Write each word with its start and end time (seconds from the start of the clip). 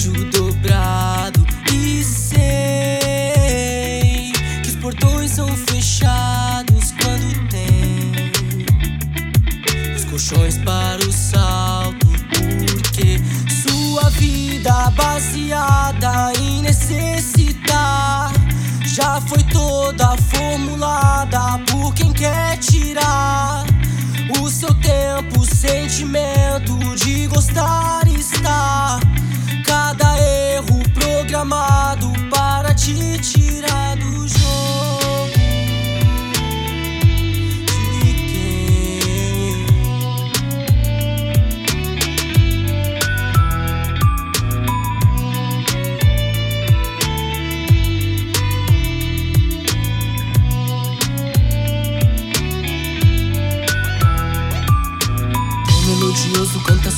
privilégio 0.00 0.12
dobrado. 0.30 1.46
E 1.72 2.02
sei 2.02 3.00
que 4.62 4.70
os 4.70 4.76
portões 4.76 5.32
são 5.32 5.48
fechados 5.48 6.94
quando 7.02 7.48
tem 7.48 8.32
os 9.94 10.04
colchões 10.06 10.56
para 10.58 11.04
o 11.06 11.12
salto. 11.12 12.06
Porque 12.82 13.20
sua 13.62 14.08
vida 14.10 14.90
baseada 14.90 16.32
em 16.40 16.62
necessitar 16.62 18.32
já 18.86 19.20
foi 19.20 19.42
toda 19.44 20.16
formulada 20.16 21.58
por 21.70 21.92
quem 21.94 22.12
quer 22.12 22.56
tirar 22.58 23.64
o 24.40 24.48
seu 24.48 24.74
tempo, 24.74 25.29
para 32.94 33.20
te 33.20 33.39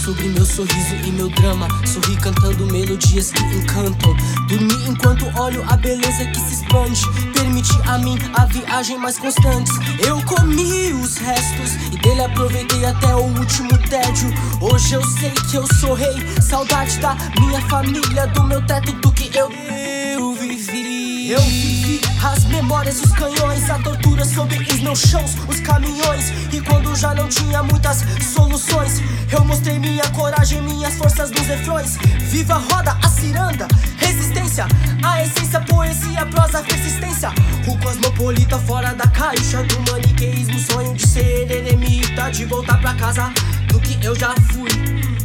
sobre 0.03 0.29
meu 0.29 0.45
sorriso 0.45 0.97
e 1.07 1.13
meu 1.13 1.29
drama. 1.29 1.69
Sorri 1.87 2.17
cantando 2.17 2.67
melodias 2.67 3.31
que 3.31 3.43
encantam. 3.43 4.17
Dormi 4.49 4.89
enquanto 4.89 5.27
olho 5.39 5.65
a 5.69 5.77
beleza 5.77 6.25
que 6.27 6.41
se 6.41 6.55
expande. 6.55 7.01
Permite 7.33 7.73
a 7.87 7.99
mim 7.99 8.19
a 8.35 8.45
viagem 8.47 8.99
mais 8.99 9.19
constante. 9.19 9.71
Eu 10.05 10.21
comi 10.23 10.93
os 10.93 11.17
restos 11.19 11.75
e 11.93 11.99
dele 11.99 12.23
aproveitei 12.23 12.85
até 12.85 13.15
o 13.15 13.23
último 13.23 13.79
tédio. 13.89 14.33
Hoje 14.61 14.95
eu 14.95 15.05
sei 15.05 15.31
que 15.31 15.57
eu 15.57 15.67
sou 15.75 15.95
rei. 15.95 16.17
Saudade 16.41 16.99
da 16.99 17.17
minha 17.39 17.61
família, 17.69 18.27
do 18.29 18.43
meu 18.45 18.65
teto, 18.67 18.93
do 18.93 19.13
que 19.13 19.31
eu, 19.37 19.51
eu 19.53 20.35
vivi. 20.35 21.31
Eu 21.31 21.41
vivi 21.41 22.01
as 22.23 22.45
memórias, 22.47 23.01
os 23.03 23.13
canhões, 23.13 23.71
a 23.71 23.79
tortura 23.79 24.02
sobre 24.25 24.59
os 24.59 24.81
meus 24.81 25.01
chãos, 25.01 25.37
os 25.49 25.61
caminhões. 25.61 26.31
E 26.53 26.61
quando 26.61 26.95
já 26.95 27.15
não 27.15 27.29
tinha 27.29 27.63
muitas 27.63 28.05
soluções, 28.35 29.01
eu 29.31 29.45
mostrei 29.45 29.79
minha 29.79 30.09
coragem, 30.11 30.61
minhas 30.63 30.95
forças 30.95 31.31
nos 31.31 31.47
refrões. 31.47 31.97
Viva 32.31 32.55
a 32.55 32.59
roda, 32.59 32.97
a 33.03 33.09
ciranda, 33.09 33.67
resistência, 33.99 34.67
a 35.03 35.23
essência, 35.23 35.61
poesia, 35.61 36.27
prosa, 36.27 36.63
persistência. 36.63 37.31
O 37.67 37.79
cosmopolita 37.79 38.59
fora 38.59 38.95
da 38.95 39.07
caixa 39.09 39.63
do 39.65 39.93
maniqueísmo, 39.93 40.59
sonho 40.59 40.95
de 40.95 41.07
ser 41.07 41.51
eremita, 41.51 42.31
de 42.31 42.45
voltar 42.45 42.81
pra 42.81 42.95
casa 42.95 43.33
do 43.69 43.81
que 43.81 44.05
eu 44.05 44.15
já 44.15 44.35
fui. 44.53 44.71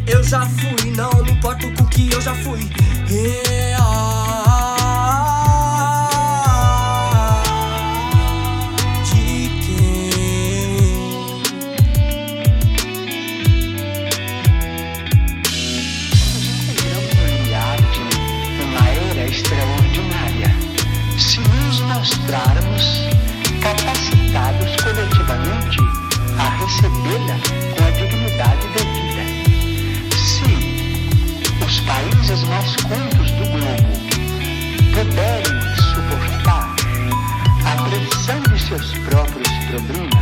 Eu 0.07 0.23
já 0.23 0.41
fui, 0.41 0.91
não 0.91 1.11
me 1.23 1.31
importo 1.31 1.69
com 1.73 1.83
o 1.83 1.87
que 1.87 2.11
eu 2.11 2.21
já 2.21 2.33
fui. 2.35 2.69
Yeah. 3.09 4.26
Extraordinária. 19.27 20.55
Se 21.17 21.39
nos 21.39 21.79
mostrarmos 21.81 23.07
capacitados 23.61 24.75
coletivamente 24.81 25.79
a 26.39 26.49
recebê-la 26.59 27.37
com 27.75 27.83
a 27.83 27.91
dignidade 27.91 28.67
devida. 28.75 29.23
Se 30.17 30.45
os 31.65 31.79
países 31.81 32.43
mais 32.43 32.75
cultos 32.77 33.31
do 33.31 33.45
globo 33.51 33.97
puderem 34.93 35.57
suportar 35.93 36.75
a 37.65 37.83
pressão 37.89 38.41
de 38.41 38.61
seus 38.61 38.93
próprios 38.99 39.49
problemas 39.69 40.16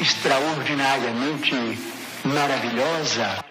extraordinariamente 0.00 1.78
maravilhosa. 2.24 3.49